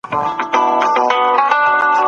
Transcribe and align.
هنګامه 0.09 1.97